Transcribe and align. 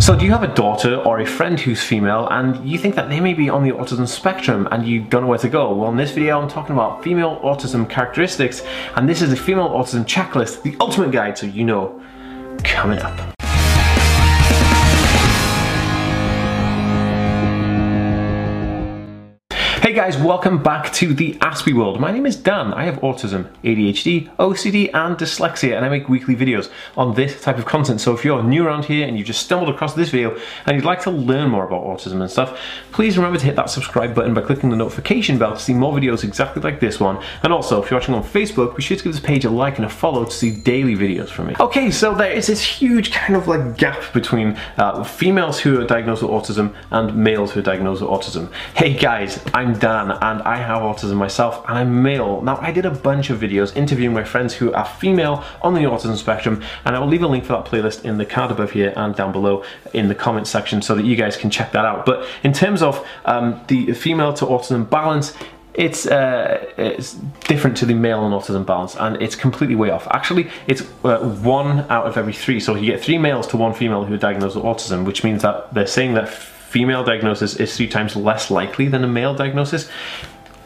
So 0.00 0.16
do 0.16 0.24
you 0.24 0.32
have 0.32 0.42
a 0.42 0.52
daughter 0.52 0.96
or 0.96 1.20
a 1.20 1.26
friend 1.26 1.58
who's 1.60 1.80
female 1.80 2.26
and 2.30 2.68
you 2.68 2.76
think 2.76 2.96
that 2.96 3.08
they 3.08 3.20
may 3.20 3.34
be 3.34 3.48
on 3.48 3.62
the 3.62 3.70
autism 3.70 4.08
spectrum 4.08 4.66
and 4.72 4.84
you 4.84 5.00
don't 5.00 5.22
know 5.22 5.28
where 5.28 5.38
to 5.38 5.48
go? 5.48 5.72
Well 5.72 5.90
in 5.90 5.96
this 5.96 6.10
video 6.10 6.40
I'm 6.40 6.48
talking 6.48 6.74
about 6.74 7.04
female 7.04 7.38
autism 7.44 7.88
characteristics 7.88 8.62
and 8.96 9.08
this 9.08 9.22
is 9.22 9.30
the 9.30 9.36
female 9.36 9.68
autism 9.68 10.04
checklist, 10.04 10.62
the 10.62 10.76
ultimate 10.80 11.12
guide 11.12 11.38
so 11.38 11.46
you 11.46 11.64
know, 11.64 12.02
coming 12.64 12.98
up. 12.98 13.41
Guys, 20.02 20.18
welcome 20.18 20.60
back 20.60 20.92
to 20.92 21.14
the 21.14 21.34
Aspie 21.34 21.72
world. 21.72 22.00
My 22.00 22.10
name 22.10 22.26
is 22.26 22.34
Dan. 22.34 22.74
I 22.74 22.86
have 22.86 22.96
autism, 23.02 23.48
ADHD, 23.62 24.34
OCD, 24.34 24.90
and 24.92 25.16
dyslexia, 25.16 25.76
and 25.76 25.84
I 25.84 25.88
make 25.88 26.08
weekly 26.08 26.34
videos 26.34 26.68
on 26.96 27.14
this 27.14 27.40
type 27.40 27.56
of 27.56 27.66
content. 27.66 28.00
So 28.00 28.12
if 28.12 28.24
you're 28.24 28.42
new 28.42 28.66
around 28.66 28.86
here 28.86 29.06
and 29.06 29.16
you 29.16 29.22
just 29.22 29.44
stumbled 29.44 29.70
across 29.72 29.94
this 29.94 30.08
video 30.08 30.36
and 30.66 30.74
you'd 30.74 30.84
like 30.84 31.02
to 31.02 31.12
learn 31.12 31.50
more 31.50 31.64
about 31.64 31.84
autism 31.84 32.20
and 32.20 32.28
stuff, 32.28 32.60
please 32.90 33.16
remember 33.16 33.38
to 33.38 33.44
hit 33.44 33.54
that 33.54 33.70
subscribe 33.70 34.12
button 34.12 34.34
by 34.34 34.40
clicking 34.40 34.70
the 34.70 34.76
notification 34.76 35.38
bell 35.38 35.52
to 35.52 35.60
see 35.60 35.72
more 35.72 35.92
videos 35.92 36.24
exactly 36.24 36.60
like 36.60 36.80
this 36.80 36.98
one. 36.98 37.22
And 37.44 37.52
also, 37.52 37.80
if 37.80 37.88
you're 37.88 38.00
watching 38.00 38.16
on 38.16 38.24
Facebook, 38.24 38.74
be 38.74 38.82
sure 38.82 38.96
to 38.96 39.04
give 39.04 39.12
this 39.12 39.22
page 39.22 39.44
a 39.44 39.50
like 39.50 39.76
and 39.76 39.84
a 39.84 39.88
follow 39.88 40.24
to 40.24 40.32
see 40.32 40.50
daily 40.50 40.96
videos 40.96 41.28
from 41.28 41.46
me. 41.46 41.54
Okay, 41.60 41.92
so 41.92 42.12
there 42.12 42.32
is 42.32 42.48
this 42.48 42.60
huge 42.60 43.12
kind 43.12 43.36
of 43.36 43.46
like 43.46 43.76
gap 43.76 44.12
between 44.12 44.58
uh, 44.78 45.04
females 45.04 45.60
who 45.60 45.80
are 45.80 45.86
diagnosed 45.86 46.22
with 46.22 46.32
autism 46.32 46.74
and 46.90 47.14
males 47.14 47.52
who 47.52 47.60
are 47.60 47.62
diagnosed 47.62 48.02
with 48.02 48.10
autism. 48.10 48.52
Hey 48.74 48.94
guys, 48.94 49.40
I'm 49.54 49.78
Dan 49.78 49.91
and 49.92 50.42
I 50.42 50.56
have 50.56 50.82
autism 50.82 51.16
myself 51.16 51.64
and 51.68 51.78
I'm 51.78 52.02
male. 52.02 52.40
Now 52.42 52.58
I 52.60 52.72
did 52.72 52.86
a 52.86 52.90
bunch 52.90 53.30
of 53.30 53.40
videos 53.40 53.74
interviewing 53.76 54.14
my 54.14 54.24
friends 54.24 54.54
who 54.54 54.72
are 54.72 54.84
female 54.84 55.44
on 55.62 55.74
the 55.74 55.80
autism 55.80 56.16
spectrum 56.16 56.62
and 56.84 56.96
I 56.96 56.98
will 56.98 57.08
leave 57.08 57.22
a 57.22 57.26
link 57.26 57.44
for 57.44 57.54
that 57.54 57.64
playlist 57.64 58.04
in 58.04 58.18
the 58.18 58.26
card 58.26 58.50
above 58.50 58.72
here 58.72 58.92
and 58.96 59.14
down 59.14 59.32
below 59.32 59.64
in 59.92 60.08
the 60.08 60.14
comment 60.14 60.46
section 60.46 60.82
so 60.82 60.94
that 60.94 61.04
you 61.04 61.16
guys 61.16 61.36
can 61.36 61.50
check 61.50 61.72
that 61.72 61.84
out. 61.84 62.06
But 62.06 62.26
in 62.42 62.52
terms 62.52 62.82
of 62.82 63.06
um, 63.24 63.60
the 63.68 63.92
female 63.92 64.32
to 64.34 64.46
autism 64.46 64.88
balance, 64.88 65.34
it's, 65.74 66.06
uh, 66.06 66.70
it's 66.76 67.14
different 67.48 67.78
to 67.78 67.86
the 67.86 67.94
male 67.94 68.26
and 68.26 68.34
autism 68.34 68.66
balance 68.66 68.94
and 68.96 69.20
it's 69.22 69.34
completely 69.34 69.74
way 69.74 69.90
off. 69.90 70.06
Actually, 70.10 70.50
it's 70.66 70.82
uh, 71.04 71.18
one 71.42 71.80
out 71.90 72.06
of 72.06 72.16
every 72.16 72.34
three. 72.34 72.60
So 72.60 72.74
you 72.74 72.92
get 72.92 73.02
three 73.02 73.18
males 73.18 73.46
to 73.48 73.56
one 73.56 73.72
female 73.72 74.04
who 74.04 74.14
are 74.14 74.18
diagnosed 74.18 74.56
with 74.56 74.64
autism, 74.64 75.06
which 75.06 75.24
means 75.24 75.42
that 75.42 75.72
they're 75.72 75.86
saying 75.86 76.14
that 76.14 76.28
female 76.72 77.04
diagnosis 77.04 77.56
is 77.56 77.76
three 77.76 77.86
times 77.86 78.16
less 78.16 78.50
likely 78.50 78.88
than 78.88 79.04
a 79.04 79.06
male 79.06 79.34
diagnosis 79.34 79.90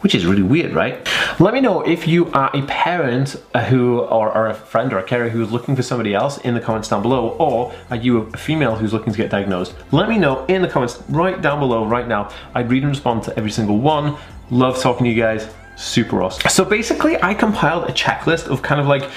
which 0.01 0.13
is 0.13 0.27
really 0.27 0.43
weird, 0.43 0.73
right? 0.73 0.95
Let 1.39 1.55
me 1.55 1.59
know 1.59 1.81
if 1.81 2.07
you 2.07 2.31
are 2.31 2.51
a 2.55 2.61
parent 2.67 3.35
uh, 3.55 3.63
who, 3.65 4.01
or, 4.01 4.31
or, 4.31 4.47
a 4.47 4.53
friend 4.53 4.93
or 4.93 4.99
a 4.99 5.03
carer 5.03 5.27
who's 5.27 5.51
looking 5.51 5.75
for 5.75 5.81
somebody 5.81 6.13
else 6.13 6.37
in 6.37 6.53
the 6.53 6.59
comments 6.61 6.87
down 6.87 7.01
below, 7.01 7.29
or 7.39 7.73
are 7.89 7.95
you 7.97 8.19
a 8.19 8.37
female 8.37 8.75
who's 8.75 8.93
looking 8.93 9.11
to 9.11 9.17
get 9.17 9.31
diagnosed? 9.31 9.73
Let 9.91 10.07
me 10.07 10.19
know 10.19 10.45
in 10.45 10.61
the 10.61 10.67
comments 10.67 11.01
right 11.09 11.41
down 11.41 11.59
below 11.59 11.83
right 11.85 12.07
now. 12.07 12.29
I 12.53 12.61
read 12.61 12.83
and 12.83 12.91
respond 12.91 13.23
to 13.23 13.35
every 13.37 13.49
single 13.49 13.79
one. 13.79 14.15
Love 14.51 14.79
talking 14.79 15.05
to 15.05 15.09
you 15.09 15.19
guys 15.19 15.49
super 15.77 16.21
awesome. 16.23 16.49
So 16.49 16.65
basically 16.65 17.21
I 17.21 17.33
compiled 17.33 17.89
a 17.89 17.93
checklist 17.93 18.47
of 18.47 18.61
kind 18.61 18.81
of 18.81 18.87
like 18.87 19.09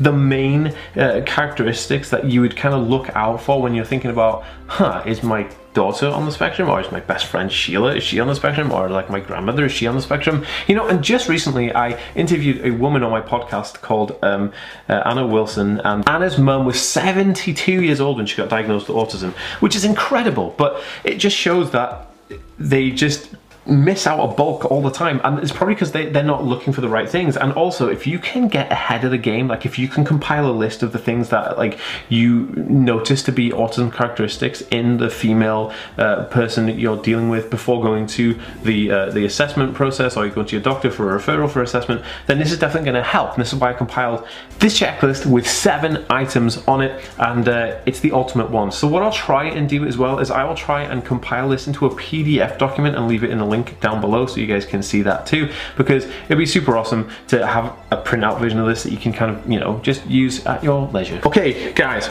the 0.00 0.12
main 0.12 0.74
uh, 0.96 1.22
characteristics 1.24 2.10
that 2.10 2.24
you 2.24 2.40
would 2.40 2.56
kind 2.56 2.74
of 2.74 2.88
look 2.88 3.14
out 3.14 3.40
for 3.40 3.62
when 3.62 3.72
you're 3.74 3.84
thinking 3.84 4.10
about, 4.10 4.44
huh, 4.66 5.02
is 5.06 5.22
my 5.22 5.48
daughter 5.74 6.08
on 6.08 6.26
the 6.26 6.32
spectrum 6.32 6.68
or 6.68 6.80
is 6.80 6.90
my 6.90 6.98
best 6.98 7.26
friend 7.26 7.52
Sheila, 7.52 7.94
is 7.94 8.02
she 8.02 8.18
on 8.18 8.26
the 8.26 8.34
spectrum 8.34 8.72
or 8.72 8.88
like 8.88 9.08
my 9.08 9.20
grandmother, 9.20 9.64
is 9.64 9.72
she 9.72 9.86
on 9.86 9.94
the 9.94 10.02
spectrum? 10.02 10.44
You 10.66 10.74
know, 10.74 10.88
and 10.88 11.04
just 11.04 11.28
recently 11.28 11.72
I 11.72 12.00
interviewed 12.16 12.66
a 12.66 12.72
woman 12.72 13.04
on 13.04 13.12
my 13.12 13.20
podcast 13.20 13.80
called 13.80 14.18
um, 14.22 14.52
uh, 14.88 15.02
Anna 15.04 15.24
Wilson 15.24 15.80
and 15.84 16.08
Anna's 16.08 16.36
mum 16.36 16.66
was 16.66 16.80
72 16.80 17.80
years 17.80 18.00
old 18.00 18.16
when 18.16 18.26
she 18.26 18.36
got 18.36 18.48
diagnosed 18.48 18.88
with 18.88 18.96
autism, 18.96 19.32
which 19.60 19.76
is 19.76 19.84
incredible, 19.84 20.52
but 20.58 20.82
it 21.04 21.18
just 21.18 21.36
shows 21.36 21.70
that 21.70 22.10
they 22.58 22.90
just 22.90 23.36
miss 23.68 24.06
out 24.06 24.18
a 24.18 24.34
bulk 24.34 24.64
all 24.70 24.80
the 24.80 24.90
time 24.90 25.20
and 25.24 25.38
it's 25.40 25.52
probably 25.52 25.74
because 25.74 25.92
they, 25.92 26.06
they're 26.06 26.22
not 26.22 26.44
looking 26.44 26.72
for 26.72 26.80
the 26.80 26.88
right 26.88 27.08
things. 27.08 27.36
And 27.36 27.52
also 27.52 27.88
if 27.88 28.06
you 28.06 28.18
can 28.18 28.48
get 28.48 28.72
ahead 28.72 29.04
of 29.04 29.10
the 29.10 29.18
game 29.18 29.48
like 29.48 29.66
if 29.66 29.78
you 29.78 29.88
can 29.88 30.04
compile 30.04 30.50
a 30.50 30.52
list 30.52 30.82
of 30.82 30.92
the 30.92 30.98
things 30.98 31.28
that 31.28 31.58
like 31.58 31.78
you 32.08 32.46
notice 32.56 33.22
to 33.24 33.32
be 33.32 33.50
autism 33.50 33.92
characteristics 33.92 34.62
in 34.70 34.96
the 34.96 35.10
female 35.10 35.72
uh, 35.98 36.24
person 36.24 36.66
that 36.66 36.76
you're 36.76 37.00
dealing 37.02 37.28
with 37.28 37.50
before 37.50 37.82
going 37.82 38.06
to 38.06 38.38
the 38.62 38.90
uh, 38.90 39.10
the 39.10 39.24
assessment 39.24 39.74
process 39.74 40.16
or 40.16 40.26
you 40.26 40.32
go 40.32 40.42
to 40.42 40.52
your 40.52 40.62
doctor 40.62 40.90
for 40.90 41.14
a 41.14 41.20
referral 41.20 41.50
for 41.50 41.62
assessment 41.62 42.02
then 42.26 42.38
this 42.38 42.50
is 42.50 42.58
definitely 42.58 42.90
going 42.90 43.02
to 43.02 43.08
help. 43.08 43.34
And 43.34 43.40
this 43.40 43.52
is 43.52 43.58
why 43.58 43.70
I 43.70 43.74
compiled 43.74 44.26
this 44.58 44.78
checklist 44.78 45.26
with 45.26 45.48
seven 45.48 46.04
items 46.08 46.58
on 46.66 46.80
it 46.80 47.04
and 47.18 47.48
uh, 47.48 47.78
it's 47.86 48.00
the 48.00 48.12
ultimate 48.12 48.50
one. 48.50 48.72
So 48.72 48.88
what 48.88 49.02
I'll 49.02 49.12
try 49.12 49.44
and 49.44 49.68
do 49.68 49.84
as 49.84 49.98
well 49.98 50.18
is 50.20 50.30
I 50.30 50.44
will 50.44 50.54
try 50.54 50.82
and 50.82 51.04
compile 51.04 51.48
this 51.48 51.66
into 51.66 51.86
a 51.86 51.90
PDF 51.90 52.58
document 52.58 52.96
and 52.96 53.06
leave 53.08 53.24
it 53.24 53.30
in 53.30 53.38
the 53.38 53.46
link 53.46 53.57
link 53.58 53.80
down 53.80 54.00
below 54.00 54.26
so 54.26 54.40
you 54.40 54.46
guys 54.46 54.64
can 54.64 54.82
see 54.82 55.02
that 55.02 55.26
too 55.26 55.50
because 55.76 56.04
it'd 56.26 56.38
be 56.38 56.46
super 56.46 56.76
awesome 56.76 57.10
to 57.28 57.46
have 57.46 57.76
a 57.90 57.96
printout 57.96 58.38
version 58.38 58.58
of 58.58 58.66
this 58.66 58.82
that 58.82 58.92
you 58.92 58.98
can 58.98 59.12
kind 59.12 59.30
of, 59.30 59.50
you 59.50 59.58
know, 59.58 59.78
just 59.80 60.06
use 60.06 60.44
at 60.46 60.62
your 60.62 60.88
leisure. 60.88 61.20
Okay, 61.26 61.72
guys, 61.72 62.10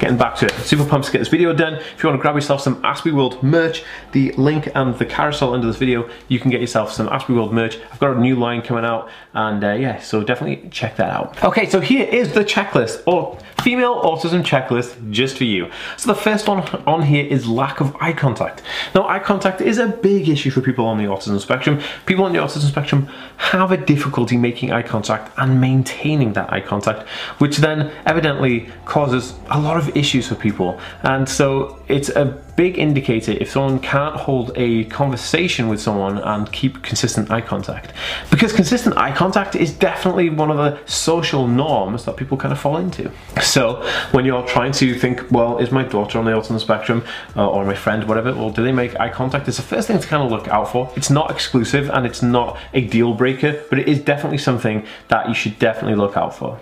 getting 0.00 0.16
back 0.16 0.36
to 0.36 0.46
it. 0.46 0.52
Super 0.64 0.84
pumped 0.84 1.06
to 1.06 1.12
get 1.12 1.18
this 1.18 1.28
video 1.28 1.52
done. 1.52 1.74
If 1.74 2.02
you 2.02 2.08
want 2.08 2.18
to 2.18 2.22
grab 2.22 2.34
yourself 2.34 2.60
some 2.60 2.80
Aspie 2.82 3.12
World 3.12 3.42
merch, 3.42 3.84
the 4.12 4.32
link 4.32 4.68
and 4.74 4.96
the 4.98 5.06
carousel 5.06 5.54
under 5.54 5.66
this 5.66 5.76
video, 5.76 6.08
you 6.28 6.38
can 6.38 6.50
get 6.50 6.60
yourself 6.60 6.92
some 6.92 7.08
Aspie 7.08 7.34
World 7.34 7.52
merch. 7.52 7.78
I've 7.92 8.00
got 8.00 8.16
a 8.16 8.20
new 8.20 8.36
line 8.36 8.62
coming 8.62 8.84
out 8.84 9.10
and 9.34 9.62
uh, 9.62 9.72
yeah, 9.72 10.00
so 10.00 10.22
definitely 10.22 10.68
check 10.70 10.96
that 10.96 11.10
out. 11.10 11.42
Okay, 11.44 11.68
so 11.68 11.80
here 11.80 12.06
is 12.06 12.32
the 12.32 12.44
checklist 12.44 13.02
or 13.06 13.38
female 13.62 14.00
autism 14.02 14.42
checklist 14.44 15.10
just 15.10 15.36
for 15.36 15.44
you. 15.44 15.68
So 15.96 16.12
the 16.12 16.18
first 16.18 16.46
one 16.46 16.60
on 16.86 17.02
here 17.02 17.26
is 17.26 17.48
lack 17.48 17.80
of 17.80 17.96
eye 17.96 18.12
contact. 18.12 18.62
Now, 18.94 19.08
eye 19.08 19.18
contact 19.18 19.60
is 19.60 19.78
a 19.78 19.88
big 19.88 20.28
issue 20.28 20.45
issue 20.46 20.60
for 20.60 20.60
people 20.60 20.86
on 20.86 20.98
the 20.98 21.04
autism 21.04 21.40
spectrum. 21.40 21.80
People 22.06 22.24
on 22.24 22.32
the 22.32 22.38
autism 22.38 22.68
spectrum 22.68 23.08
have 23.36 23.72
a 23.72 23.76
difficulty 23.76 24.36
making 24.36 24.72
eye 24.72 24.82
contact 24.82 25.32
and 25.38 25.60
maintaining 25.60 26.32
that 26.34 26.52
eye 26.52 26.60
contact, 26.60 27.08
which 27.38 27.58
then 27.58 27.92
evidently 28.06 28.68
causes 28.84 29.34
a 29.50 29.60
lot 29.60 29.76
of 29.76 29.96
issues 29.96 30.28
for 30.28 30.34
people. 30.34 30.80
And 31.02 31.28
so 31.28 31.82
it's 31.88 32.08
a 32.10 32.45
big 32.56 32.78
indicator 32.78 33.32
if 33.32 33.50
someone 33.50 33.78
can't 33.78 34.16
hold 34.16 34.50
a 34.56 34.84
conversation 34.86 35.68
with 35.68 35.80
someone 35.80 36.18
and 36.18 36.50
keep 36.52 36.82
consistent 36.82 37.30
eye 37.30 37.40
contact. 37.40 37.92
Because 38.30 38.52
consistent 38.52 38.96
eye 38.96 39.14
contact 39.14 39.54
is 39.54 39.72
definitely 39.72 40.30
one 40.30 40.50
of 40.50 40.56
the 40.56 40.78
social 40.86 41.46
norms 41.46 42.04
that 42.06 42.16
people 42.16 42.36
kind 42.36 42.52
of 42.52 42.58
fall 42.58 42.76
into. 42.78 43.10
So 43.42 43.86
when 44.12 44.24
you're 44.24 44.46
trying 44.46 44.72
to 44.72 44.98
think, 44.98 45.30
well, 45.30 45.58
is 45.58 45.70
my 45.70 45.84
daughter 45.84 46.18
on 46.18 46.24
the 46.24 46.32
autism 46.32 46.58
spectrum 46.58 47.04
uh, 47.36 47.48
or 47.48 47.64
my 47.64 47.74
friend, 47.74 48.04
whatever, 48.08 48.34
well, 48.34 48.50
do 48.50 48.62
they 48.62 48.72
make 48.72 48.98
eye 48.98 49.10
contact? 49.10 49.46
It's 49.48 49.58
the 49.58 49.62
first 49.62 49.88
thing 49.88 49.98
to 49.98 50.06
kind 50.06 50.22
of 50.22 50.30
look 50.30 50.48
out 50.48 50.70
for. 50.72 50.92
It's 50.96 51.10
not 51.10 51.30
exclusive 51.30 51.90
and 51.90 52.06
it's 52.06 52.22
not 52.22 52.58
a 52.72 52.80
deal 52.80 53.14
breaker, 53.14 53.62
but 53.70 53.78
it 53.78 53.88
is 53.88 54.00
definitely 54.00 54.38
something 54.38 54.86
that 55.08 55.28
you 55.28 55.34
should 55.34 55.58
definitely 55.58 55.96
look 55.96 56.16
out 56.16 56.34
for. 56.34 56.58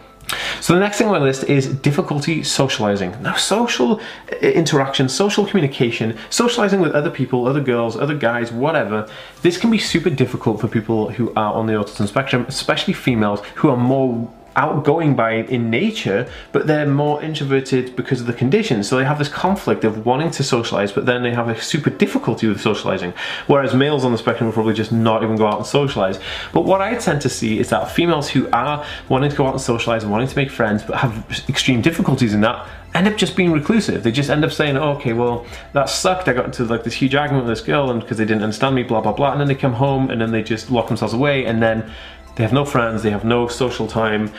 So 0.61 0.73
the 0.73 0.81
next 0.81 0.99
thing 0.99 1.09
on 1.09 1.13
my 1.13 1.19
list 1.19 1.45
is 1.45 1.69
difficulty 1.69 2.43
socializing. 2.43 3.21
Now 3.23 3.35
social 3.35 4.01
uh, 4.33 4.37
interaction, 4.37 5.09
social 5.09 5.47
communication, 5.47 6.17
socializing 6.31 6.81
with 6.81 6.93
other 6.93 7.11
people, 7.11 7.47
other 7.47 7.61
girls, 7.61 7.97
other 7.97 8.17
guys, 8.17 8.51
whatever, 8.51 9.09
this 9.43 9.59
can 9.59 9.71
be 9.71 9.79
super 9.79 10.11
difficult 10.11 10.61
for 10.61 10.69
people 10.69 11.11
who 11.11 11.33
are 11.35 11.53
on 11.53 11.67
the 11.67 11.75
autism 11.75 12.09
spectrum, 12.09 12.47
especially 12.49 12.95
females 12.95 13.41
who 13.57 13.69
are 13.69 13.77
more 13.77 14.31
outgoing 14.57 15.15
by 15.15 15.33
in 15.33 15.71
nature, 15.71 16.29
but 16.53 16.67
they're 16.67 16.87
more 16.87 17.23
introverted 17.23 17.97
because 17.97 18.21
of 18.21 18.27
the 18.27 18.33
conditions. 18.33 18.89
So 18.89 18.97
they 18.97 19.05
have 19.05 19.19
this 19.19 19.29
conflict 19.29 19.85
of 19.85 20.07
wanting 20.07 20.31
to 20.33 20.43
socialize, 20.43 20.93
but 20.93 21.07
then 21.07 21.23
they 21.23 21.33
have 21.33 21.49
a 21.49 21.61
super 21.61 21.91
difficulty 21.91 22.47
with 22.47 22.61
socializing. 22.61 23.13
Whereas 23.47 23.75
males 23.75 24.05
on 24.05 24.13
the 24.13 24.19
spectrum 24.19 24.47
will 24.47 24.55
probably 24.55 24.75
just 24.75 24.93
not 24.93 25.23
even 25.23 25.37
go 25.37 25.47
out 25.47 25.59
and 25.59 25.67
socialize. 25.67 26.19
But 26.53 26.63
what 26.63 26.81
I 26.81 26.95
tend 26.97 27.23
to 27.23 27.29
see 27.29 27.59
is 27.59 27.71
that 27.71 27.91
females 27.91 28.31
who 28.31 28.49
are 28.51 28.85
wanting 29.09 29.31
to 29.31 29.37
go 29.37 29.47
out 29.47 29.53
and 29.53 29.61
socialize 29.61 30.03
and 30.03 30.13
wanting 30.13 30.29
to 30.29 30.37
make 30.37 30.51
friends, 30.51 30.83
but 30.83 30.97
have 30.97 31.45
extreme 31.49 31.83
difficulties 31.83 32.35
in 32.35 32.41
that, 32.43 32.69
end 32.95 33.09
up 33.09 33.17
just 33.17 33.37
being 33.37 33.53
reclusive. 33.53 34.03
They 34.05 34.13
just 34.13 34.31
end 34.31 34.45
up 34.45 34.53
saying, 34.53 34.77
oh, 34.77 34.93
okay, 34.93 35.13
well, 35.13 35.45
that 35.73 35.89
sucked. 35.89 36.29
I 36.29 36.33
got 36.33 36.47
into 36.47 36.65
like 36.65 36.85
this 36.85 36.95
huge 36.95 37.15
argument 37.15 37.47
with 37.47 37.57
this 37.57 37.67
girl 37.67 37.91
and 37.91 38.01
because 38.01 38.19
they 38.19 38.25
didn't 38.25 38.45
understand 38.45 38.77
me, 38.77 38.85
blah, 38.85 39.01
blah, 39.01 39.13
blah. 39.13 39.33
And 39.33 39.41
then 39.41 39.49
they 39.49 39.55
come 39.55 39.75
home 39.75 40.11
and 40.11 40.21
then 40.21 40.31
they 40.31 40.43
just 40.43 40.71
lock 40.71 40.87
themselves 40.89 41.13
away 41.13 41.45
and 41.45 41.61
then 41.61 41.93
they 42.37 42.43
have 42.43 42.53
no 42.53 42.65
friends, 42.65 43.03
they 43.03 43.11
have 43.11 43.25
no 43.25 43.49
social 43.49 43.87
time, 43.87 44.33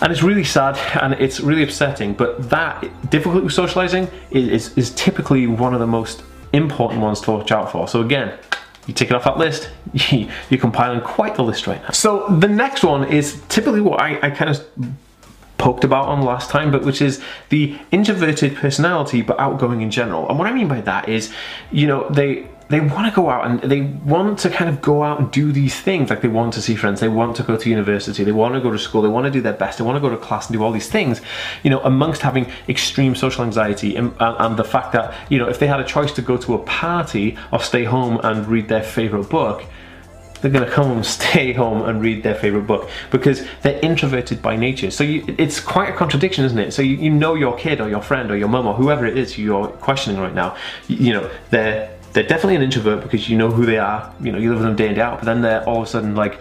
and 0.00 0.12
it's 0.12 0.22
really 0.22 0.44
sad 0.44 0.76
and 1.02 1.14
it's 1.14 1.40
really 1.40 1.62
upsetting. 1.62 2.14
But 2.14 2.50
that 2.50 3.10
difficulty 3.10 3.44
with 3.44 3.52
socializing 3.52 4.08
is, 4.30 4.76
is, 4.76 4.90
typically 4.90 5.46
one 5.46 5.74
of 5.74 5.80
the 5.80 5.86
most 5.86 6.22
important 6.52 7.00
ones 7.00 7.20
to 7.22 7.32
watch 7.32 7.52
out 7.52 7.70
for. 7.70 7.86
So 7.86 8.00
again, 8.00 8.36
you 8.86 8.94
take 8.94 9.10
it 9.10 9.14
off 9.14 9.24
that 9.24 9.38
list, 9.38 9.70
you're 10.10 10.60
compiling 10.60 11.00
quite 11.00 11.34
the 11.34 11.44
list 11.44 11.66
right 11.66 11.82
now. 11.82 11.90
So 11.90 12.26
the 12.28 12.48
next 12.48 12.82
one 12.82 13.04
is 13.04 13.40
typically 13.48 13.80
what 13.80 14.00
I, 14.00 14.18
I 14.22 14.30
kind 14.30 14.50
of 14.50 14.66
poked 15.58 15.84
about 15.84 16.08
on 16.08 16.22
last 16.22 16.48
time, 16.50 16.70
but 16.72 16.82
which 16.82 17.02
is 17.02 17.22
the 17.50 17.78
introverted 17.92 18.56
personality 18.56 19.20
but 19.20 19.38
outgoing 19.38 19.82
in 19.82 19.90
general. 19.90 20.26
And 20.28 20.38
what 20.38 20.48
I 20.48 20.52
mean 20.52 20.68
by 20.68 20.80
that 20.80 21.08
is, 21.08 21.32
you 21.70 21.86
know, 21.86 22.08
they 22.08 22.48
they 22.70 22.80
want 22.80 23.04
to 23.06 23.12
go 23.12 23.28
out 23.28 23.46
and 23.46 23.60
they 23.62 23.80
want 23.80 24.38
to 24.38 24.48
kind 24.48 24.70
of 24.70 24.80
go 24.80 25.02
out 25.02 25.18
and 25.18 25.30
do 25.32 25.50
these 25.50 25.78
things. 25.78 26.08
Like 26.08 26.20
they 26.20 26.28
want 26.28 26.54
to 26.54 26.62
see 26.62 26.76
friends, 26.76 27.00
they 27.00 27.08
want 27.08 27.34
to 27.36 27.42
go 27.42 27.56
to 27.56 27.68
university, 27.68 28.22
they 28.22 28.32
want 28.32 28.54
to 28.54 28.60
go 28.60 28.70
to 28.70 28.78
school, 28.78 29.02
they 29.02 29.08
want 29.08 29.26
to 29.26 29.30
do 29.30 29.40
their 29.40 29.52
best, 29.52 29.78
they 29.78 29.84
want 29.84 29.96
to 29.96 30.00
go 30.00 30.08
to 30.08 30.16
class 30.16 30.46
and 30.46 30.56
do 30.56 30.62
all 30.62 30.70
these 30.70 30.88
things. 30.88 31.20
You 31.64 31.70
know, 31.70 31.80
amongst 31.80 32.22
having 32.22 32.50
extreme 32.68 33.16
social 33.16 33.44
anxiety 33.44 33.96
and, 33.96 34.14
and 34.20 34.56
the 34.56 34.64
fact 34.64 34.92
that 34.92 35.14
you 35.28 35.38
know 35.38 35.48
if 35.48 35.58
they 35.58 35.66
had 35.66 35.80
a 35.80 35.84
choice 35.84 36.12
to 36.12 36.22
go 36.22 36.36
to 36.36 36.54
a 36.54 36.58
party 36.58 37.36
or 37.52 37.60
stay 37.60 37.84
home 37.84 38.20
and 38.22 38.46
read 38.46 38.68
their 38.68 38.84
favorite 38.84 39.28
book 39.28 39.64
they're 40.40 40.50
going 40.50 40.64
to 40.64 40.70
come 40.70 40.90
and 40.90 41.04
stay 41.20 41.52
home 41.52 41.82
and 41.82 42.00
read 42.00 42.22
their 42.22 42.34
favorite 42.34 42.66
book 42.66 42.88
because 43.10 43.46
they're 43.62 43.78
introverted 43.80 44.40
by 44.40 44.56
nature. 44.56 44.90
So 44.90 45.04
you, 45.04 45.22
it's 45.38 45.60
quite 45.60 45.90
a 45.90 45.96
contradiction, 45.96 46.44
isn't 46.44 46.58
it? 46.58 46.72
So 46.72 46.82
you, 46.82 46.96
you 46.96 47.10
know 47.10 47.34
your 47.34 47.56
kid 47.56 47.80
or 47.80 47.88
your 47.88 48.00
friend 48.00 48.30
or 48.30 48.36
your 48.36 48.48
mum 48.48 48.66
or 48.66 48.74
whoever 48.74 49.04
it 49.06 49.18
is 49.18 49.36
you're 49.36 49.68
questioning 49.68 50.20
right 50.20 50.34
now, 50.34 50.56
you, 50.88 50.96
you 50.96 51.12
know, 51.12 51.30
they're 51.50 51.94
they're 52.12 52.26
definitely 52.26 52.56
an 52.56 52.62
introvert 52.62 53.02
because 53.02 53.28
you 53.28 53.36
know 53.36 53.50
who 53.50 53.66
they 53.66 53.78
are, 53.78 54.12
you 54.20 54.32
know, 54.32 54.38
you 54.38 54.50
live 54.50 54.58
with 54.58 54.66
them 54.66 54.76
day 54.76 54.88
in 54.88 54.94
day 54.94 55.00
out, 55.00 55.18
but 55.18 55.26
then 55.26 55.42
they're 55.42 55.64
all 55.68 55.78
of 55.78 55.84
a 55.84 55.86
sudden 55.86 56.14
like, 56.14 56.40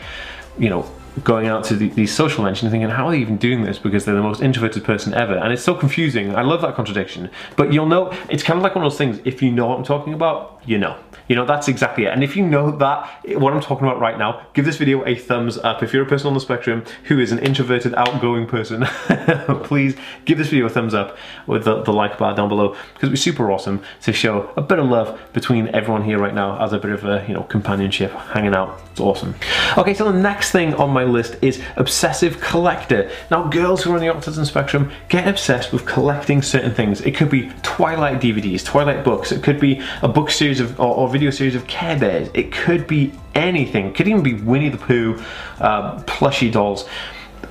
you 0.58 0.70
know, 0.70 0.90
going 1.24 1.48
out 1.48 1.64
to 1.66 1.76
the, 1.76 1.90
these 1.90 2.14
social 2.14 2.44
events 2.44 2.62
and 2.62 2.72
thinking, 2.72 2.90
how 2.90 3.08
are 3.08 3.12
they 3.12 3.20
even 3.20 3.38
doing 3.38 3.64
this? 3.64 3.78
Because 3.78 4.06
they're 4.06 4.16
the 4.16 4.22
most 4.22 4.42
introverted 4.42 4.84
person 4.84 5.14
ever. 5.14 5.36
And 5.36 5.52
it's 5.52 5.64
so 5.64 5.76
confusing. 5.76 6.36
I 6.36 6.42
love 6.44 6.62
that 6.62 6.76
contradiction. 6.76 7.30
But 7.56 7.74
you'll 7.74 7.88
know, 7.88 8.14
it's 8.30 8.44
kind 8.44 8.58
of 8.58 8.64
like 8.64 8.76
one 8.76 8.86
of 8.86 8.92
those 8.92 8.98
things, 8.98 9.20
if 9.26 9.42
you 9.42 9.52
know 9.52 9.68
what 9.68 9.78
I'm 9.78 9.84
talking 9.84 10.14
about, 10.14 10.59
you 10.66 10.78
know. 10.78 10.98
You 11.28 11.36
know, 11.36 11.46
that's 11.46 11.68
exactly 11.68 12.06
it. 12.06 12.10
And 12.12 12.24
if 12.24 12.36
you 12.36 12.46
know 12.46 12.72
that, 12.78 13.08
what 13.38 13.54
I'm 13.54 13.62
talking 13.62 13.88
about 13.88 14.00
right 14.00 14.18
now, 14.18 14.48
give 14.54 14.66
this 14.66 14.78
video 14.78 15.06
a 15.06 15.14
thumbs 15.14 15.60
up. 15.60 15.84
If 15.84 15.94
you're 15.94 16.02
a 16.02 16.08
person 16.08 16.28
on 16.28 16.34
the 16.34 16.40
spectrum 16.40 16.84
who 17.04 17.20
is 17.20 17.32
an 17.32 17.38
introverted, 17.40 17.94
outgoing 17.94 18.48
person, 18.48 18.86
please 19.64 19.96
give 20.26 20.40
this 20.40 20.48
video 20.48 20.66
a 20.66 20.70
thumbs 20.70 20.96
up 20.96 21.18
with 21.46 21.66
the, 21.66 21.84
the 21.84 21.94
like 21.94 22.18
bar 22.18 22.36
down 22.36 22.50
below 22.50 22.70
because 22.70 23.04
it'd 23.04 23.12
be 23.12 23.18
super 23.18 23.52
awesome 23.52 23.84
to 24.02 24.12
show 24.12 24.52
a 24.58 24.62
bit 24.62 24.80
of 24.80 24.88
love 24.88 25.20
between 25.34 25.68
everyone 25.68 26.04
here 26.04 26.18
right 26.18 26.34
now 26.34 26.60
as 26.64 26.74
a 26.74 26.80
bit 26.80 26.92
of 26.92 27.06
a, 27.06 27.24
you 27.28 27.34
know, 27.36 27.44
companionship, 27.44 28.12
hanging 28.12 28.56
out. 28.56 28.82
It's 28.90 29.00
awesome. 29.00 29.36
Okay, 29.78 29.94
so 29.94 30.12
the 30.12 30.18
next 30.18 30.52
thing 30.52 30.74
on 30.76 30.90
my 30.90 31.04
list 31.04 31.38
is 31.44 31.62
obsessive 31.76 32.42
collector. 32.42 33.12
Now, 33.30 33.48
girls 33.48 33.84
who 33.84 33.92
are 33.92 33.96
on 33.96 34.02
the 34.02 34.08
autism 34.08 34.48
spectrum 34.48 34.92
get 35.10 35.28
obsessed 35.28 35.72
with 35.72 35.86
collecting 35.86 36.42
certain 36.42 36.74
things. 36.74 37.02
It 37.02 37.16
could 37.16 37.30
be 37.30 37.52
Twilight 37.62 38.20
DVDs, 38.20 38.66
Twilight 38.66 39.04
books. 39.04 39.32
It 39.32 39.44
could 39.44 39.60
be 39.60 39.80
a 40.02 40.08
book 40.08 40.32
series 40.32 40.49
of, 40.58 40.80
or, 40.80 40.96
or 40.96 41.10
video 41.10 41.30
series 41.30 41.54
of 41.54 41.68
Care 41.68 42.00
Bears. 42.00 42.30
It 42.34 42.52
could 42.52 42.88
be 42.88 43.14
anything. 43.36 43.86
It 43.86 43.96
could 43.96 44.08
even 44.08 44.24
be 44.24 44.34
Winnie 44.34 44.70
the 44.70 44.78
Pooh, 44.78 45.22
uh, 45.60 46.02
plushie 46.04 46.52
dolls 46.52 46.90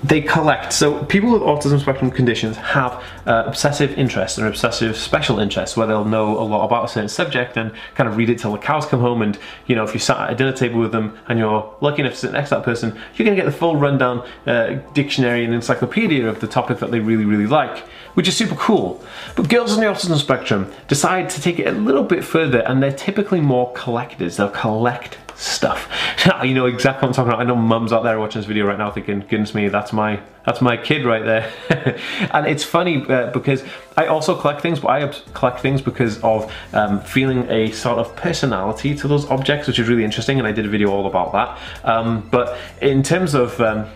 they 0.04 0.20
collect. 0.20 0.72
So 0.72 1.04
people 1.04 1.32
with 1.32 1.42
autism 1.42 1.80
spectrum 1.80 2.10
conditions 2.10 2.56
have 2.56 3.02
uh, 3.26 3.44
obsessive 3.46 3.98
interests 3.98 4.38
or 4.38 4.46
obsessive 4.46 4.96
special 4.96 5.40
interests 5.40 5.76
where 5.76 5.86
they'll 5.86 6.04
know 6.04 6.38
a 6.38 6.42
lot 6.42 6.64
about 6.64 6.84
a 6.84 6.88
certain 6.88 7.08
subject 7.08 7.56
and 7.56 7.72
kind 7.94 8.08
of 8.08 8.16
read 8.16 8.30
it 8.30 8.38
till 8.38 8.52
the 8.52 8.58
cows 8.58 8.86
come 8.86 9.00
home. 9.00 9.22
And 9.22 9.38
you 9.66 9.74
know, 9.74 9.84
if 9.84 9.94
you 9.94 10.00
sat 10.00 10.18
at 10.18 10.32
a 10.32 10.34
dinner 10.36 10.52
table 10.52 10.78
with 10.78 10.92
them 10.92 11.18
and 11.28 11.38
you're 11.38 11.74
lucky 11.80 12.02
enough 12.02 12.12
to 12.14 12.18
sit 12.18 12.32
next 12.32 12.50
to 12.50 12.56
that 12.56 12.64
person, 12.64 12.90
you're 13.14 13.24
going 13.24 13.36
to 13.36 13.42
get 13.42 13.50
the 13.50 13.56
full 13.56 13.76
rundown 13.76 14.26
uh, 14.46 14.74
dictionary 14.94 15.44
and 15.44 15.52
encyclopedia 15.52 16.26
of 16.26 16.40
the 16.40 16.46
topic 16.46 16.78
that 16.78 16.90
they 16.90 17.00
really, 17.00 17.24
really 17.24 17.46
like, 17.46 17.84
which 18.14 18.28
is 18.28 18.36
super 18.36 18.54
cool. 18.54 19.02
But 19.36 19.48
girls 19.48 19.72
on 19.72 19.80
the 19.80 19.86
autism 19.86 20.18
spectrum 20.18 20.72
decide 20.86 21.30
to 21.30 21.40
take 21.40 21.58
it 21.58 21.66
a 21.66 21.72
little 21.72 22.04
bit 22.04 22.24
further, 22.24 22.60
and 22.60 22.82
they're 22.82 22.92
typically 22.92 23.40
more 23.40 23.72
collectors. 23.72 24.36
They'll 24.36 24.50
collect 24.50 25.18
stuff. 25.38 25.88
you 26.44 26.52
know 26.52 26.66
exactly 26.66 27.06
what 27.06 27.10
I'm 27.10 27.14
talking 27.14 27.32
about. 27.32 27.40
I 27.40 27.44
know 27.44 27.56
mums 27.56 27.92
out 27.92 28.02
there 28.02 28.18
watching 28.18 28.40
this 28.40 28.46
video 28.46 28.66
right 28.66 28.78
now 28.78 28.90
thinking, 28.90 29.20
goodness 29.20 29.54
me, 29.54 29.68
that's 29.68 29.92
my 29.92 30.20
that's 30.44 30.60
my 30.60 30.76
kid 30.76 31.04
right 31.04 31.24
there. 31.24 31.52
and 32.32 32.46
it's 32.46 32.64
funny 32.64 33.04
uh, 33.08 33.30
because 33.32 33.62
I 33.96 34.06
also 34.06 34.34
collect 34.34 34.62
things, 34.62 34.80
but 34.80 34.88
I 34.88 35.06
collect 35.34 35.60
things 35.60 35.82
because 35.82 36.22
of 36.22 36.50
um, 36.72 37.00
feeling 37.00 37.48
a 37.50 37.70
sort 37.72 37.98
of 37.98 38.16
personality 38.16 38.94
to 38.96 39.08
those 39.08 39.26
objects, 39.26 39.68
which 39.68 39.78
is 39.78 39.88
really 39.88 40.04
interesting, 40.04 40.38
and 40.38 40.48
I 40.48 40.52
did 40.52 40.64
a 40.64 40.68
video 40.68 40.90
all 40.90 41.06
about 41.06 41.32
that. 41.32 41.58
Um, 41.84 42.28
but 42.30 42.58
in 42.80 43.02
terms 43.02 43.34
of 43.34 43.60
um, 43.60 43.86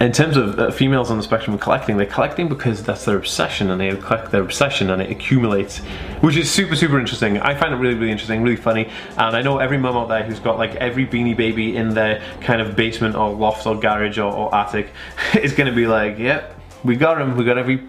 in 0.00 0.12
terms 0.12 0.36
of 0.36 0.58
uh, 0.58 0.70
females 0.70 1.10
on 1.10 1.16
the 1.16 1.24
spectrum 1.24 1.54
of 1.54 1.60
collecting, 1.60 1.96
they're 1.96 2.06
collecting 2.06 2.48
because 2.48 2.84
that's 2.84 3.04
their 3.04 3.16
obsession 3.16 3.70
and 3.70 3.80
they 3.80 3.94
collect 3.96 4.30
their 4.30 4.42
obsession 4.42 4.90
and 4.90 5.02
it 5.02 5.10
accumulates, 5.10 5.78
which 6.20 6.36
is 6.36 6.48
super, 6.48 6.76
super 6.76 7.00
interesting. 7.00 7.38
I 7.38 7.54
find 7.54 7.74
it 7.74 7.78
really, 7.78 7.94
really 7.94 8.12
interesting, 8.12 8.42
really 8.42 8.56
funny. 8.56 8.88
And 9.18 9.36
I 9.36 9.42
know 9.42 9.58
every 9.58 9.78
mum 9.78 9.96
out 9.96 10.08
there 10.08 10.22
who's 10.22 10.38
got 10.38 10.56
like 10.56 10.76
every 10.76 11.04
beanie 11.04 11.36
baby 11.36 11.76
in 11.76 11.94
their 11.94 12.22
kind 12.40 12.60
of 12.60 12.76
basement 12.76 13.16
or 13.16 13.30
loft 13.30 13.66
or 13.66 13.78
garage 13.78 14.18
or, 14.18 14.32
or 14.32 14.54
attic 14.54 14.90
is 15.34 15.52
gonna 15.52 15.72
be 15.72 15.88
like, 15.88 16.16
yep, 16.16 16.60
we 16.84 16.94
got 16.94 17.20
him, 17.20 17.36
we 17.36 17.44
got 17.44 17.58
every 17.58 17.88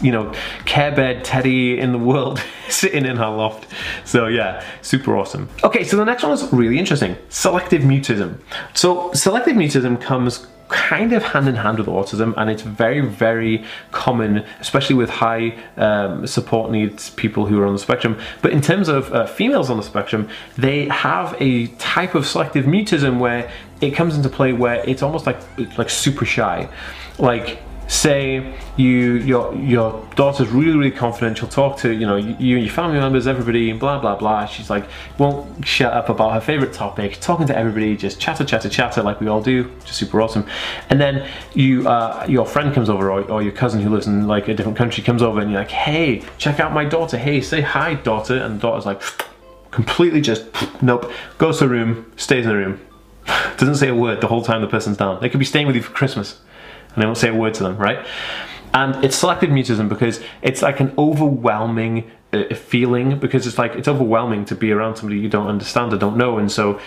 you 0.00 0.12
know, 0.12 0.32
Care 0.64 0.92
Bear 0.92 1.20
teddy 1.22 1.78
in 1.78 1.92
the 1.92 1.98
world 1.98 2.42
sitting 2.68 3.04
in 3.04 3.16
her 3.16 3.28
loft. 3.28 3.66
So 4.04 4.26
yeah, 4.26 4.64
super 4.82 5.16
awesome. 5.16 5.48
Okay, 5.64 5.84
so 5.84 5.96
the 5.96 6.04
next 6.04 6.22
one 6.22 6.32
is 6.32 6.52
really 6.52 6.78
interesting. 6.78 7.16
Selective 7.28 7.82
mutism. 7.82 8.38
So 8.74 9.12
selective 9.12 9.56
mutism 9.56 10.00
comes 10.00 10.46
kind 10.72 11.12
of 11.12 11.22
hand 11.22 11.48
in 11.48 11.54
hand 11.54 11.78
with 11.78 11.86
autism 11.86 12.34
and 12.36 12.50
it's 12.50 12.62
very 12.62 13.00
very 13.00 13.64
common 13.90 14.44
especially 14.60 14.96
with 14.96 15.10
high 15.10 15.56
um, 15.76 16.26
support 16.26 16.70
needs 16.70 17.10
people 17.10 17.46
who 17.46 17.60
are 17.60 17.66
on 17.66 17.72
the 17.72 17.78
spectrum. 17.78 18.18
But 18.40 18.52
in 18.52 18.60
terms 18.60 18.88
of 18.88 19.12
uh, 19.12 19.26
females 19.26 19.70
on 19.70 19.76
the 19.76 19.82
spectrum 19.82 20.28
they 20.56 20.88
have 20.88 21.36
a 21.40 21.66
type 21.78 22.14
of 22.14 22.26
selective 22.26 22.64
mutism 22.64 23.18
where 23.18 23.50
it 23.80 23.90
comes 23.90 24.16
into 24.16 24.28
play 24.28 24.52
where 24.52 24.82
it's 24.88 25.02
almost 25.02 25.26
like 25.26 25.38
like 25.78 25.90
super 25.90 26.24
shy. 26.24 26.68
Like 27.18 27.60
say 27.92 28.54
you 28.78 29.16
your 29.16 29.54
your 29.54 30.02
daughter's 30.16 30.48
really 30.48 30.76
really 30.76 30.90
confident 30.90 31.36
she'll 31.36 31.46
talk 31.46 31.76
to 31.76 31.92
you 31.92 32.06
know 32.06 32.16
you 32.16 32.56
and 32.56 32.64
your 32.64 32.72
family 32.72 32.98
members 32.98 33.26
everybody 33.26 33.70
blah 33.72 33.98
blah 33.98 34.16
blah. 34.16 34.46
She's 34.46 34.70
like 34.70 34.86
won't 35.18 35.66
shut 35.66 35.92
up 35.92 36.08
about 36.08 36.32
her 36.32 36.40
favorite 36.40 36.72
topic. 36.72 37.20
Talking 37.20 37.46
to 37.48 37.56
everybody 37.56 37.94
just 37.96 38.18
chatter 38.18 38.44
chatter 38.44 38.70
chatter 38.70 39.02
like 39.02 39.20
we 39.20 39.28
all 39.28 39.42
do 39.42 39.70
just 39.84 39.98
super 39.98 40.22
awesome. 40.22 40.46
And 40.88 40.98
then 40.98 41.28
you 41.52 41.86
uh, 41.86 42.24
your 42.26 42.46
friend 42.46 42.72
comes 42.72 42.88
over 42.88 43.12
or, 43.12 43.30
or 43.30 43.42
your 43.42 43.52
cousin 43.52 43.82
who 43.82 43.90
lives 43.90 44.06
in 44.06 44.26
like 44.26 44.48
a 44.48 44.54
different 44.54 44.78
country 44.78 45.04
comes 45.04 45.20
over 45.20 45.40
and 45.40 45.50
you're 45.50 45.60
like 45.60 45.70
hey 45.70 46.22
check 46.38 46.60
out 46.60 46.72
my 46.72 46.86
daughter. 46.86 47.18
Hey 47.18 47.42
say 47.42 47.60
hi 47.60 47.94
daughter. 47.94 48.36
And 48.38 48.56
the 48.56 48.60
daughter's 48.60 48.86
like 48.86 49.02
completely 49.70 50.22
just 50.22 50.46
nope. 50.82 51.12
Goes 51.36 51.58
to 51.58 51.64
the 51.64 51.70
room 51.70 52.10
stays 52.16 52.46
in 52.46 52.48
the 52.48 52.56
room. 52.56 52.80
Doesn't 53.58 53.76
say 53.76 53.88
a 53.88 53.94
word 53.94 54.22
the 54.22 54.28
whole 54.28 54.42
time 54.42 54.62
the 54.62 54.66
person's 54.66 54.96
down. 54.96 55.20
They 55.20 55.28
could 55.28 55.38
be 55.38 55.44
staying 55.44 55.66
with 55.66 55.76
you 55.76 55.82
for 55.82 55.92
Christmas 55.92 56.40
and 56.94 57.02
I 57.02 57.06
won't 57.06 57.18
say 57.18 57.28
a 57.28 57.34
word 57.34 57.54
to 57.54 57.62
them, 57.62 57.76
right? 57.76 58.06
And 58.74 59.04
it's 59.04 59.16
selective 59.16 59.50
mutism 59.50 59.88
because 59.88 60.20
it's 60.40 60.62
like 60.62 60.80
an 60.80 60.94
overwhelming 60.96 62.10
uh, 62.32 62.54
feeling 62.54 63.18
because 63.18 63.46
it's 63.46 63.58
like 63.58 63.74
it's 63.74 63.88
overwhelming 63.88 64.46
to 64.46 64.54
be 64.54 64.72
around 64.72 64.96
somebody 64.96 65.20
you 65.20 65.28
don't 65.28 65.48
understand 65.48 65.92
or 65.92 65.98
don't 65.98 66.16
know, 66.16 66.38
and 66.38 66.50
so 66.50 66.80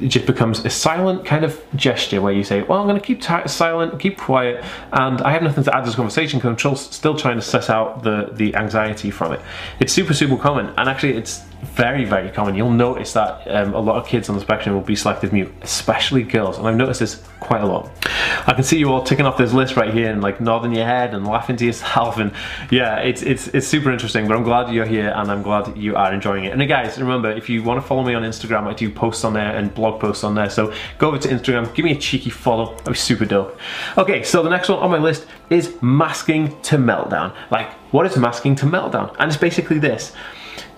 it 0.00 0.08
just 0.08 0.26
becomes 0.26 0.64
a 0.64 0.70
silent 0.70 1.24
kind 1.24 1.44
of 1.44 1.62
gesture 1.74 2.20
where 2.20 2.32
you 2.32 2.44
say, 2.44 2.62
well, 2.62 2.80
I'm 2.80 2.86
going 2.86 3.00
to 3.00 3.06
keep 3.06 3.22
silent, 3.48 3.98
keep 3.98 4.18
quiet, 4.18 4.64
and 4.92 5.20
I 5.22 5.32
have 5.32 5.42
nothing 5.42 5.64
to 5.64 5.74
add 5.74 5.80
to 5.80 5.86
this 5.86 5.94
conversation 5.94 6.38
because 6.38 6.66
I'm 6.66 6.76
still 6.76 7.16
trying 7.16 7.36
to 7.36 7.42
suss 7.42 7.70
out 7.70 8.02
the, 8.02 8.30
the 8.32 8.54
anxiety 8.56 9.10
from 9.10 9.32
it. 9.32 9.40
It's 9.80 9.92
super, 9.92 10.12
super 10.12 10.36
common, 10.36 10.66
and 10.76 10.88
actually 10.88 11.16
it's 11.16 11.42
very, 11.74 12.04
very 12.04 12.30
common. 12.30 12.54
You'll 12.54 12.70
notice 12.70 13.12
that 13.12 13.46
um, 13.48 13.74
a 13.74 13.80
lot 13.80 13.96
of 13.96 14.06
kids 14.06 14.28
on 14.28 14.34
the 14.34 14.40
spectrum 14.40 14.74
will 14.74 14.82
be 14.82 14.96
selective 14.96 15.32
mute, 15.32 15.52
especially 15.62 16.22
girls, 16.22 16.58
and 16.58 16.66
I've 16.66 16.76
noticed 16.76 17.00
this 17.00 17.22
quite 17.40 17.62
a 17.62 17.66
lot. 17.66 17.90
I 18.46 18.54
can 18.54 18.64
see 18.64 18.78
you 18.78 18.92
all 18.92 19.02
ticking 19.02 19.26
off 19.26 19.36
this 19.36 19.52
list 19.52 19.76
right 19.76 19.92
here 19.92 20.10
and 20.10 20.22
like 20.22 20.40
nodding 20.40 20.72
your 20.72 20.84
head 20.84 21.14
and 21.14 21.26
laughing 21.26 21.56
to 21.56 21.64
yourself, 21.64 22.18
and 22.18 22.32
yeah, 22.70 22.98
it's 22.98 23.22
it's 23.22 23.48
it's 23.48 23.66
super 23.66 23.90
interesting. 23.90 24.26
But 24.26 24.36
I'm 24.36 24.42
glad 24.42 24.72
you're 24.72 24.86
here, 24.86 25.12
and 25.14 25.30
I'm 25.30 25.42
glad 25.42 25.76
you 25.76 25.96
are 25.96 26.12
enjoying 26.12 26.44
it. 26.44 26.52
And 26.52 26.68
guys, 26.68 26.98
remember 26.98 27.30
if 27.30 27.48
you 27.48 27.62
want 27.62 27.80
to 27.80 27.86
follow 27.86 28.02
me 28.02 28.14
on 28.14 28.22
Instagram, 28.22 28.66
I 28.66 28.74
do 28.74 28.90
posts 28.90 29.24
on 29.24 29.32
there 29.34 29.56
and 29.56 29.72
blog 29.74 30.00
posts 30.00 30.24
on 30.24 30.34
there. 30.34 30.50
So 30.50 30.72
go 30.98 31.08
over 31.08 31.18
to 31.18 31.28
Instagram, 31.28 31.72
give 31.74 31.84
me 31.84 31.92
a 31.92 31.98
cheeky 31.98 32.30
follow. 32.30 32.74
That'd 32.76 32.92
be 32.92 32.94
super 32.94 33.24
dope. 33.24 33.58
Okay, 33.98 34.22
so 34.22 34.42
the 34.42 34.50
next 34.50 34.68
one 34.68 34.78
on 34.78 34.90
my 34.90 34.98
list 34.98 35.26
is 35.50 35.76
masking 35.82 36.60
to 36.62 36.76
meltdown. 36.76 37.34
Like, 37.50 37.70
what 37.92 38.06
is 38.06 38.16
masking 38.16 38.54
to 38.56 38.66
meltdown? 38.66 39.14
And 39.18 39.30
it's 39.30 39.40
basically 39.40 39.78
this 39.78 40.12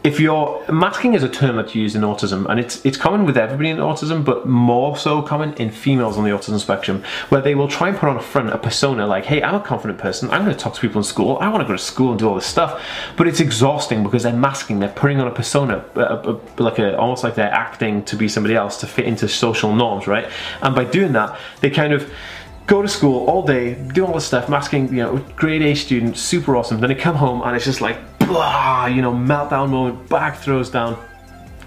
if 0.04 0.20
you're 0.20 0.64
masking 0.70 1.14
is 1.14 1.22
a 1.22 1.28
term 1.28 1.56
that's 1.56 1.74
used 1.74 1.96
in 1.96 2.02
autism 2.02 2.46
and 2.48 2.60
it's 2.60 2.84
it's 2.84 2.96
common 2.96 3.26
with 3.26 3.36
everybody 3.36 3.68
in 3.68 3.78
autism 3.78 4.24
but 4.24 4.46
more 4.46 4.96
so 4.96 5.20
common 5.20 5.52
in 5.54 5.70
females 5.70 6.16
on 6.16 6.24
the 6.24 6.30
autism 6.30 6.58
spectrum 6.58 7.02
where 7.30 7.40
they 7.40 7.54
will 7.54 7.68
try 7.68 7.88
and 7.88 7.98
put 7.98 8.08
on 8.08 8.16
a 8.16 8.22
front 8.22 8.48
a 8.50 8.58
persona 8.58 9.06
like 9.06 9.24
hey 9.24 9.42
i'm 9.42 9.54
a 9.54 9.60
confident 9.60 9.98
person. 9.98 10.30
I'm 10.30 10.44
going 10.44 10.56
to 10.56 10.60
talk 10.60 10.74
to 10.74 10.80
people 10.80 11.00
in 11.00 11.04
school. 11.04 11.36
I 11.40 11.48
want 11.48 11.62
to 11.62 11.66
go 11.66 11.72
to 11.72 11.82
school 11.82 12.10
and 12.10 12.18
do 12.18 12.28
all 12.28 12.34
this 12.34 12.46
stuff. 12.46 12.82
But 13.16 13.28
it's 13.28 13.40
exhausting 13.40 14.02
because 14.02 14.22
they're 14.22 14.32
masking 14.32 14.78
they're 14.78 14.88
putting 14.88 15.20
on 15.20 15.28
a 15.28 15.30
persona 15.30 15.84
a, 15.94 16.00
a, 16.00 16.40
like 16.62 16.78
a, 16.78 16.96
almost 16.96 17.24
like 17.24 17.34
they're 17.34 17.52
acting 17.52 18.04
to 18.04 18.16
be 18.16 18.28
somebody 18.28 18.54
else 18.54 18.80
to 18.80 18.86
fit 18.86 19.04
into 19.04 19.28
social 19.28 19.74
norms 19.74 20.06
right? 20.06 20.28
And 20.62 20.74
by 20.74 20.84
doing 20.84 21.12
that 21.12 21.38
they 21.60 21.70
kind 21.70 21.92
of 21.92 22.10
go 22.66 22.82
to 22.82 22.88
school 22.88 23.26
all 23.26 23.42
day, 23.42 23.74
do 23.94 24.04
all 24.04 24.12
this 24.12 24.26
stuff, 24.26 24.50
masking, 24.50 24.88
you 24.88 25.02
know, 25.02 25.16
grade 25.36 25.62
A 25.62 25.74
student, 25.74 26.18
super 26.18 26.54
awesome. 26.54 26.80
Then 26.80 26.90
they 26.90 26.94
come 26.94 27.16
home 27.16 27.40
and 27.42 27.56
it's 27.56 27.64
just 27.64 27.80
like 27.80 27.96
blah, 28.28 28.86
you 28.86 29.02
know, 29.02 29.12
meltdown 29.12 29.70
moment, 29.70 30.08
back 30.08 30.38
throws 30.38 30.70
down. 30.70 30.96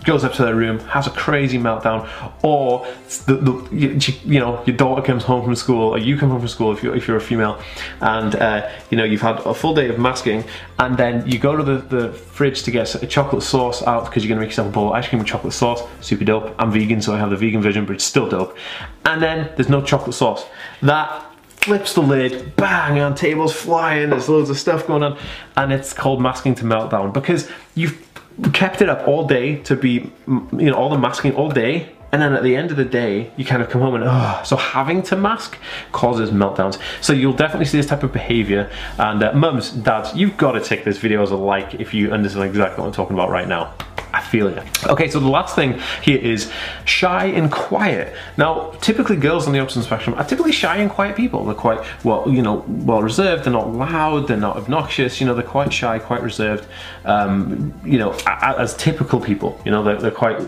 goes 0.04 0.24
up 0.24 0.34
to 0.34 0.44
their 0.44 0.56
room, 0.56 0.80
has 0.80 1.06
a 1.06 1.12
crazy 1.12 1.60
meltdown, 1.60 2.10
or 2.44 2.88
the, 3.28 3.36
the 3.36 3.76
you, 3.76 3.90
you, 4.26 4.40
know 4.40 4.64
your 4.66 4.76
daughter 4.76 5.02
comes 5.02 5.24
home 5.24 5.44
from 5.44 5.56
school, 5.56 5.90
or 5.90 5.98
you 5.98 6.18
come 6.18 6.30
home 6.30 6.40
from 6.40 6.48
school 6.48 6.72
if 6.72 6.82
you're 6.82 6.96
if 6.96 7.08
you're 7.08 7.18
a 7.18 7.22
female, 7.22 7.62
and 8.00 8.36
uh, 8.36 8.70
you 8.90 8.98
know 8.98 9.04
you've 9.04 9.22
had 9.22 9.38
a 9.40 9.54
full 9.54 9.74
day 9.76 9.90
of 9.90 10.00
masking, 10.00 10.44
and 10.80 10.98
then 10.98 11.28
you 11.28 11.38
go 11.38 11.56
to 11.56 11.64
the, 11.64 11.78
the 11.96 12.14
fridge 12.14 12.64
to 12.64 12.72
get 12.72 12.96
a 12.96 13.08
chocolate 13.08 13.44
sauce 13.44 13.84
out 13.84 14.06
because 14.06 14.24
you're 14.24 14.30
gonna 14.30 14.42
make 14.42 14.50
yourself 14.50 14.70
a 14.70 14.72
bowl 14.72 14.88
of 14.88 14.94
ice 14.94 15.08
cream 15.08 15.20
with 15.20 15.28
chocolate 15.28 15.54
sauce. 15.54 15.82
Super 16.02 16.26
dope. 16.26 16.56
I'm 16.58 16.72
vegan, 16.72 17.02
so 17.02 17.14
I 17.14 17.20
have 17.20 17.30
the 17.30 17.38
vegan 17.38 17.62
version, 17.62 17.86
but 17.86 17.94
it's 17.94 18.06
still 18.06 18.30
dope. 18.30 18.58
And 19.06 19.22
then 19.22 19.52
there's 19.56 19.70
no 19.70 19.82
chocolate 19.82 20.16
sauce. 20.16 20.46
That 20.82 21.31
flips 21.62 21.94
the 21.94 22.02
lid, 22.02 22.56
bang, 22.56 23.00
and 23.00 23.16
tables 23.16 23.54
flying, 23.54 24.10
there's 24.10 24.28
loads 24.28 24.50
of 24.50 24.58
stuff 24.58 24.88
going 24.88 25.04
on, 25.04 25.18
and 25.56 25.72
it's 25.72 25.94
called 25.94 26.22
masking 26.22 26.56
to 26.56 26.64
meltdown 26.64 27.14
because 27.14 27.50
you've 27.76 28.08
kept 28.54 28.82
it 28.82 28.90
up 28.90 29.08
all 29.08 29.28
day 29.28 29.58
to 29.58 29.76
be, 29.76 30.12
you 30.28 30.50
know, 30.52 30.74
all 30.74 30.90
the 30.90 30.98
masking 30.98 31.36
all 31.36 31.50
day, 31.50 31.92
and 32.12 32.22
then 32.22 32.34
at 32.34 32.44
the 32.44 32.56
end 32.56 32.72
of 32.72 32.78
the 32.78 32.86
day, 32.86 33.32
you 33.38 33.46
kind 33.46 33.62
of 33.62 33.70
come 33.70 33.82
home 33.82 33.96
and, 33.96 34.04
oh, 34.06 34.42
so 34.44 34.58
having 34.58 35.02
to 35.04 35.16
mask 35.16 35.58
causes 35.92 36.32
meltdowns. 36.32 36.78
So 37.00 37.14
you'll 37.14 37.32
definitely 37.32 37.68
see 37.68 37.78
this 37.78 37.86
type 37.86 38.04
of 38.04 38.12
behavior. 38.12 38.70
And 38.98 39.24
uh, 39.24 39.32
mums, 39.32 39.72
dads, 39.72 40.14
you've 40.14 40.36
got 40.36 40.54
to 40.54 40.62
take 40.62 40.84
this 40.84 40.98
video 40.98 41.22
as 41.22 41.32
a 41.32 41.38
like 41.38 41.76
if 41.76 41.94
you 41.94 42.12
understand 42.12 42.46
exactly 42.46 42.82
what 42.82 42.88
I'm 42.88 42.94
talking 42.94 43.14
about 43.14 43.30
right 43.30 43.48
now. 43.48 43.74
I 44.14 44.22
feel 44.22 44.50
you. 44.50 44.62
Okay, 44.88 45.10
so 45.10 45.20
the 45.20 45.30
last 45.30 45.56
thing 45.56 45.80
here 46.02 46.18
is 46.18 46.52
shy 46.86 47.26
and 47.26 47.52
quiet. 47.52 48.14
Now, 48.38 48.72
typically 48.82 49.16
girls 49.16 49.48
on 49.48 49.54
the 49.54 49.60
autism 49.60 49.84
spectrum 49.84 50.16
are 50.16 50.26
typically 50.26 50.52
shy 50.52 50.78
and 50.78 50.90
quiet 50.90 51.16
people. 51.16 51.46
They're 51.46 51.56
quite 51.56 51.86
well, 52.04 52.26
you 52.28 52.42
know, 52.42 52.66
well 52.68 53.02
reserved. 53.02 53.46
They're 53.46 53.54
not 53.54 53.74
loud. 53.74 54.28
They're 54.28 54.38
not 54.38 54.58
obnoxious. 54.58 55.22
You 55.22 55.28
know, 55.28 55.34
they're 55.34 55.44
quite 55.44 55.72
shy, 55.72 56.00
quite 56.00 56.22
reserved. 56.22 56.68
Um, 57.06 57.74
you 57.86 57.98
know, 57.98 58.18
as 58.28 58.76
typical 58.76 59.20
people. 59.20 59.60
You 59.66 59.72
know, 59.72 59.84
they're, 59.84 59.98
they're 59.98 60.12
quite 60.12 60.42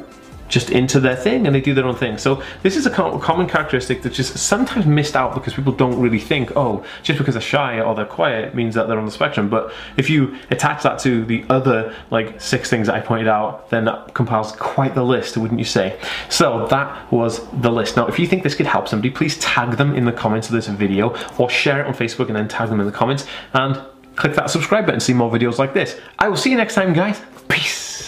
just 0.54 0.70
into 0.70 1.00
their 1.00 1.16
thing 1.16 1.48
and 1.48 1.56
they 1.56 1.62
do 1.62 1.74
their 1.74 1.86
own 1.86 1.96
thing. 1.96 2.18
So 2.18 2.44
this 2.62 2.78
is 2.78 2.86
a 2.86 2.92
common 2.92 3.48
characteristic 3.48 4.04
that's 4.04 4.16
just 4.16 4.38
sometimes 4.38 4.86
missed 4.86 5.16
out 5.16 5.34
because 5.34 5.54
people 5.54 5.74
don't 5.74 6.00
really 6.00 6.20
think, 6.20 6.52
oh, 6.56 6.86
just 7.02 7.18
because 7.18 7.34
they're 7.34 7.42
shy 7.42 7.82
or 7.82 7.96
they're 7.96 8.06
quiet 8.06 8.54
means 8.54 8.76
that 8.76 8.88
they're 8.88 9.00
on 9.00 9.06
the 9.06 9.12
spectrum. 9.12 9.50
But 9.50 9.74
if 9.98 10.10
you 10.10 10.38
attach 10.52 10.84
that 10.84 11.00
to 11.00 11.26
the 11.26 11.44
other 11.50 11.94
like 12.12 12.40
six 12.40 12.70
things 12.70 12.88
that 12.88 12.96
I 12.96 13.00
pointed 13.00 13.28
out, 13.28 13.70
then 13.72 13.86
that 13.86 14.14
compiles 14.14 14.52
quite 14.54 14.94
the 14.94 15.04
list, 15.04 15.36
wouldn't 15.38 15.60
you 15.60 15.66
say? 15.66 16.00
So 16.30 16.68
that 16.68 17.12
was 17.12 17.46
the 17.62 17.72
list. 17.72 17.98
Now, 17.98 18.06
if 18.08 18.20
you 18.20 18.28
think 18.28 18.44
this 18.44 18.56
could 18.56 18.68
help 18.68 18.88
somebody, 18.88 19.10
please 19.10 19.38
tag 19.40 19.78
them 19.78 19.96
in 19.96 20.06
the 20.06 20.14
comments 20.14 20.48
of 20.48 20.54
this 20.54 20.68
video 20.68 21.18
or 21.40 21.50
share 21.50 21.82
it 21.82 21.88
on 21.88 21.94
Facebook 21.94 22.28
and 22.28 22.36
then 22.36 22.48
tag 22.48 22.70
them 22.70 22.80
in 22.80 22.86
the 22.86 22.92
comments 22.92 23.26
and 23.54 23.82
click 24.16 24.36
that 24.36 24.50
subscribe 24.50 24.86
button 24.86 25.00
to 25.00 25.06
see 25.06 25.14
more 25.14 25.32
videos 25.32 25.58
like 25.58 25.74
this. 25.74 26.00
I 26.20 26.30
will 26.30 26.38
see 26.38 26.52
you 26.52 26.58
next 26.58 26.76
time, 26.76 26.94
guys. 26.94 27.20
Peace. 27.48 28.08